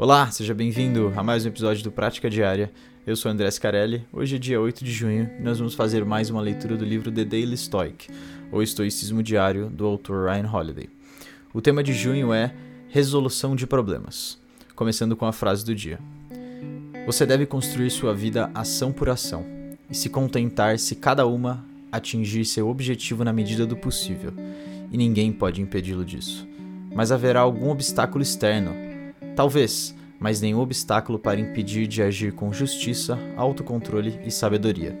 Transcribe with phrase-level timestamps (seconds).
[0.00, 2.72] Olá, seja bem-vindo a mais um episódio do Prática Diária.
[3.06, 4.02] Eu sou André Scarelli.
[4.10, 7.12] Hoje é dia 8 de junho e nós vamos fazer mais uma leitura do livro
[7.12, 8.08] The Daily Stoic,
[8.50, 10.88] ou Estoicismo Diário, do autor Ryan Holiday.
[11.52, 12.50] O tema de junho é
[12.88, 14.38] Resolução de Problemas,
[14.74, 15.98] começando com a frase do dia.
[17.04, 19.44] Você deve construir sua vida ação por ação
[19.90, 21.62] e se contentar se cada uma
[21.92, 24.32] atingir seu objetivo na medida do possível,
[24.90, 26.48] e ninguém pode impedi-lo disso.
[26.90, 28.88] Mas haverá algum obstáculo externo
[29.40, 34.94] Talvez, mas nenhum obstáculo para impedir de agir com justiça, autocontrole e sabedoria.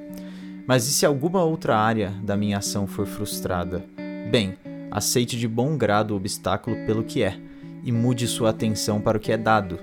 [0.66, 3.84] Mas e se alguma outra área da minha ação for frustrada?
[4.30, 4.56] Bem,
[4.90, 7.38] aceite de bom grado o obstáculo pelo que é
[7.84, 9.78] e mude sua atenção para o que é dado,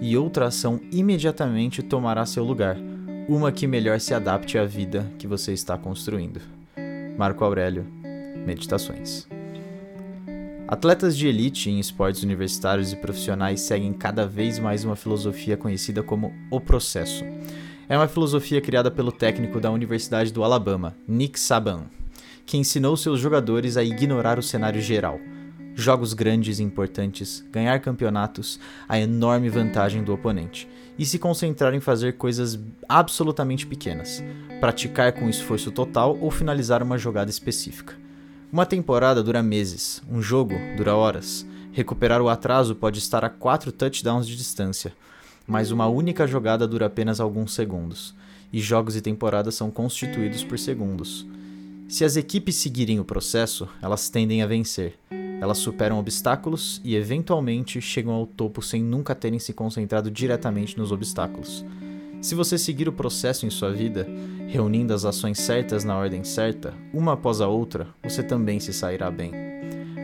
[0.00, 2.76] e outra ação imediatamente tomará seu lugar,
[3.28, 6.40] uma que melhor se adapte à vida que você está construindo.
[7.18, 7.84] Marco Aurélio,
[8.46, 9.26] Meditações.
[10.68, 16.02] Atletas de elite em esportes universitários e profissionais seguem cada vez mais uma filosofia conhecida
[16.02, 17.24] como o processo.
[17.88, 21.84] É uma filosofia criada pelo técnico da Universidade do Alabama, Nick Saban,
[22.44, 25.20] que ensinou seus jogadores a ignorar o cenário geral.
[25.76, 31.80] Jogos grandes e importantes, ganhar campeonatos, a enorme vantagem do oponente, e se concentrar em
[31.80, 34.20] fazer coisas absolutamente pequenas,
[34.58, 38.05] praticar com esforço total ou finalizar uma jogada específica.
[38.56, 41.46] Uma temporada dura meses, um jogo dura horas.
[41.72, 44.94] Recuperar o atraso pode estar a quatro touchdowns de distância,
[45.46, 48.14] mas uma única jogada dura apenas alguns segundos,
[48.50, 51.26] e jogos e temporadas são constituídos por segundos.
[51.86, 54.94] Se as equipes seguirem o processo, elas tendem a vencer.
[55.38, 60.92] Elas superam obstáculos e, eventualmente, chegam ao topo sem nunca terem se concentrado diretamente nos
[60.92, 61.62] obstáculos.
[62.22, 64.08] Se você seguir o processo em sua vida,
[64.46, 69.10] reunindo as ações certas na ordem certa, uma após a outra, você também se sairá
[69.10, 69.32] bem.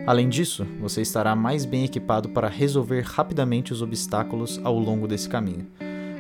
[0.05, 5.29] Além disso, você estará mais bem equipado para resolver rapidamente os obstáculos ao longo desse
[5.29, 5.67] caminho.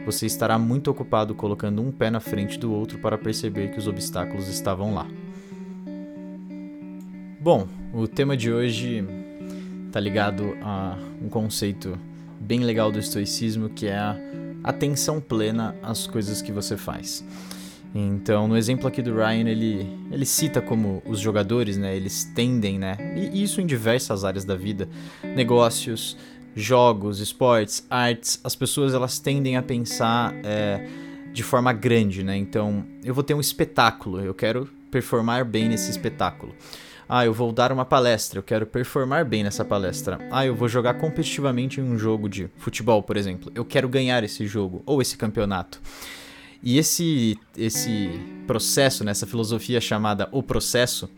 [0.06, 3.89] Você estará muito ocupado colocando um pé na frente do outro para perceber que os
[3.89, 5.07] obstáculos estavam lá.
[7.41, 9.05] Bom, o tema de hoje
[9.86, 11.98] está ligado a um conceito
[12.39, 14.17] bem legal do estoicismo que é a
[14.63, 17.25] atenção plena às coisas que você faz.
[17.95, 22.79] Então, no exemplo aqui do Ryan, ele, ele cita como os jogadores, né, eles tendem,
[22.79, 24.89] né, e isso em diversas áreas da vida,
[25.23, 26.17] negócios,
[26.57, 30.86] jogos, esportes, artes, as pessoas elas tendem a pensar é,
[31.33, 35.91] de forma grande, né, então eu vou ter um espetáculo, eu quero performar bem nesse
[35.91, 36.55] espetáculo.
[37.08, 40.19] Ah, eu vou dar uma palestra, eu quero performar bem nessa palestra.
[40.31, 43.52] Ah, eu vou jogar competitivamente em um jogo de futebol, por exemplo.
[43.55, 45.79] Eu quero ganhar esse jogo ou esse campeonato.
[46.62, 48.11] E esse esse
[48.46, 51.08] processo, nessa né, filosofia chamada o processo,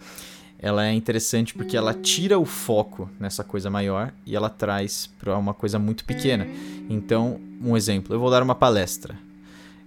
[0.59, 5.37] ela é interessante porque ela tira o foco nessa coisa maior e ela traz para
[5.37, 6.47] uma coisa muito pequena.
[6.89, 9.19] Então, um exemplo, eu vou dar uma palestra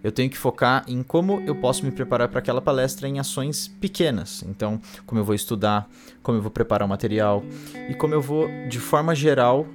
[0.03, 3.67] eu tenho que focar em como eu posso me preparar para aquela palestra em ações
[3.67, 4.43] pequenas.
[4.47, 5.89] Então, como eu vou estudar,
[6.21, 7.43] como eu vou preparar o material
[7.89, 9.67] e como eu vou, de forma geral,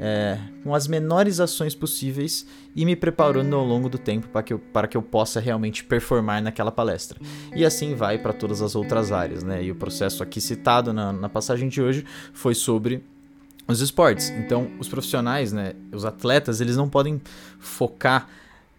[0.00, 4.54] é, com as menores ações possíveis e me preparando ao longo do tempo para que
[4.54, 7.20] eu, para que eu possa realmente performar naquela palestra.
[7.54, 9.42] E assim vai para todas as outras áreas.
[9.42, 9.62] Né?
[9.64, 13.04] E o processo aqui citado na, na passagem de hoje foi sobre
[13.68, 14.30] os esportes.
[14.30, 17.20] Então, os profissionais, né, os atletas, eles não podem
[17.58, 18.26] focar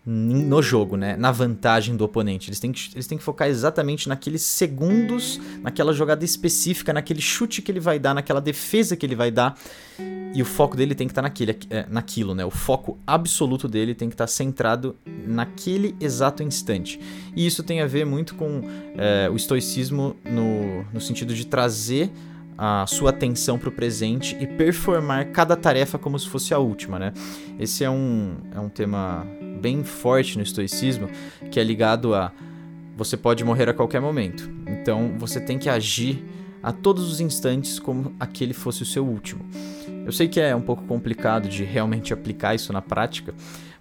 [0.03, 1.15] no jogo, né?
[1.15, 2.49] Na vantagem do oponente.
[2.49, 7.61] Eles têm, que, eles têm que focar exatamente naqueles segundos, naquela jogada específica, naquele chute
[7.61, 9.55] que ele vai dar, naquela defesa que ele vai dar.
[10.33, 12.43] E o foco dele tem que estar tá naquele, é, naquilo, né?
[12.43, 16.99] O foco absoluto dele tem que estar tá centrado naquele exato instante.
[17.35, 18.61] E isso tem a ver muito com
[18.97, 22.11] é, o estoicismo no, no sentido de trazer
[22.57, 26.97] a sua atenção para o presente e performar cada tarefa como se fosse a última,
[26.97, 27.13] né?
[27.59, 29.27] Esse é um, é um tema
[29.61, 31.07] bem forte no estoicismo,
[31.51, 32.31] que é ligado a
[32.97, 34.49] você pode morrer a qualquer momento.
[34.67, 36.23] Então você tem que agir
[36.61, 39.45] a todos os instantes como aquele fosse o seu último.
[40.05, 43.33] Eu sei que é um pouco complicado de realmente aplicar isso na prática,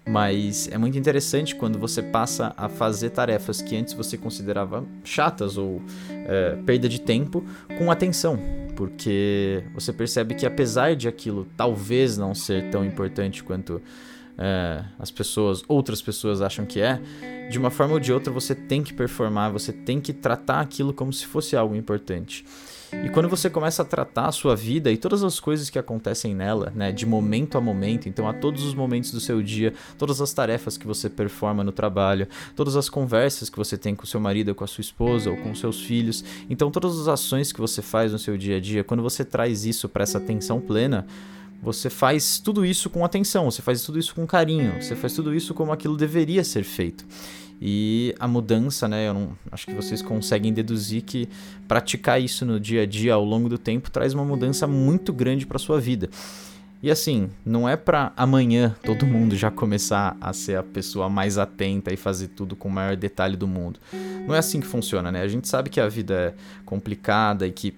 [0.07, 5.57] mas é muito interessante quando você passa a fazer tarefas que antes você considerava chatas
[5.57, 7.43] ou é, perda de tempo
[7.77, 8.39] com atenção,
[8.75, 13.81] porque você percebe que apesar de aquilo talvez não ser tão importante quanto
[14.37, 16.99] é, as pessoas, outras pessoas acham que é,
[17.49, 20.93] de uma forma ou de outra você tem que performar, você tem que tratar aquilo
[20.93, 22.45] como se fosse algo importante.
[23.05, 26.35] E quando você começa a tratar a sua vida e todas as coisas que acontecem
[26.35, 30.19] nela, né, de momento a momento, então a todos os momentos do seu dia, todas
[30.19, 34.19] as tarefas que você performa no trabalho, todas as conversas que você tem com seu
[34.19, 37.81] marido, com a sua esposa ou com seus filhos, então todas as ações que você
[37.81, 41.07] faz no seu dia a dia, quando você traz isso para essa atenção plena,
[41.61, 45.33] você faz tudo isso com atenção, você faz tudo isso com carinho, você faz tudo
[45.33, 47.05] isso como aquilo deveria ser feito.
[47.61, 49.07] E a mudança, né?
[49.07, 51.29] Eu não, acho que vocês conseguem deduzir que
[51.67, 55.45] praticar isso no dia a dia ao longo do tempo traz uma mudança muito grande
[55.45, 56.09] para sua vida.
[56.81, 61.37] E assim, não é para amanhã todo mundo já começar a ser a pessoa mais
[61.37, 63.79] atenta e fazer tudo com o maior detalhe do mundo.
[64.25, 65.21] Não é assim que funciona, né?
[65.21, 66.33] A gente sabe que a vida é
[66.65, 67.75] complicada e que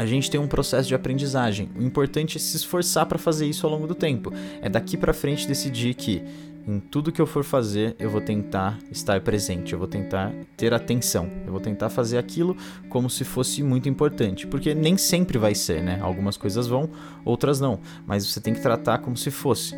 [0.00, 1.68] a gente tem um processo de aprendizagem.
[1.76, 4.32] O importante é se esforçar para fazer isso ao longo do tempo.
[4.62, 6.22] É daqui para frente decidir que
[6.66, 10.72] em tudo que eu for fazer, eu vou tentar estar presente, eu vou tentar ter
[10.72, 12.56] atenção, eu vou tentar fazer aquilo
[12.88, 15.98] como se fosse muito importante, porque nem sempre vai ser, né?
[16.00, 16.88] Algumas coisas vão,
[17.22, 19.74] outras não, mas você tem que tratar como se fosse.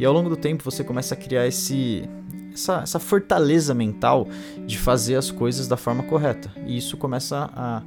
[0.00, 2.08] E ao longo do tempo você começa a criar esse
[2.52, 4.26] essa, essa fortaleza mental
[4.66, 6.52] de fazer as coisas da forma correta.
[6.66, 7.82] E isso começa a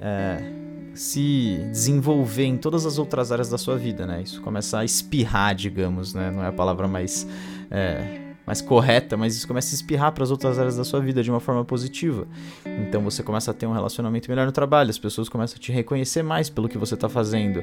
[0.00, 0.59] é,
[1.00, 4.20] se desenvolver em todas as outras áreas da sua vida, né?
[4.20, 6.30] Isso começa a espirrar, digamos, né?
[6.30, 7.26] Não é a palavra mais
[7.70, 8.19] é,
[8.50, 11.30] mais correta, mas isso começa a espirrar para as outras áreas da sua vida de
[11.30, 12.26] uma forma positiva.
[12.66, 15.70] Então você começa a ter um relacionamento melhor no trabalho, as pessoas começam a te
[15.70, 17.62] reconhecer mais pelo que você está fazendo.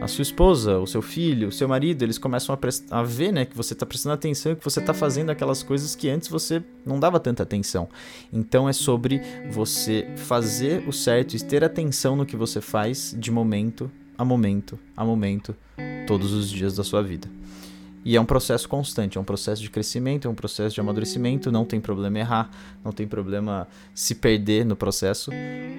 [0.00, 3.44] A sua esposa, o seu filho, o seu marido, eles começam a, a ver né,
[3.44, 6.64] que você está prestando atenção e que você está fazendo aquelas coisas que antes você
[6.86, 7.86] não dava tanta atenção.
[8.32, 9.20] Então é sobre
[9.50, 14.78] você fazer o certo e ter atenção no que você faz de momento a momento
[14.96, 15.54] a momento,
[16.06, 17.28] todos os dias da sua vida.
[18.04, 21.52] E é um processo constante, é um processo de crescimento, é um processo de amadurecimento,
[21.52, 22.50] não tem problema errar,
[22.84, 25.30] não tem problema se perder no processo.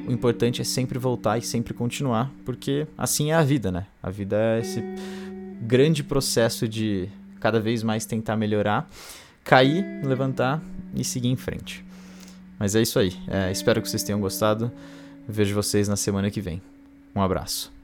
[0.08, 3.88] O importante é sempre voltar e sempre continuar, porque assim é a vida, né?
[4.02, 4.82] A vida é esse
[5.62, 7.10] grande processo de
[7.42, 8.90] cada vez mais tentar melhorar,
[9.44, 10.62] cair, levantar
[10.96, 11.84] e seguir em frente.
[12.58, 13.14] Mas é isso aí.
[13.28, 14.72] É, espero que vocês tenham gostado.
[15.28, 16.62] Vejo vocês na semana que vem.
[17.14, 17.83] Um abraço.